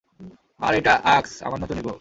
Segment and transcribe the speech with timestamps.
[0.59, 1.89] আর এইটা আক্স, আমার নতুন ইগো।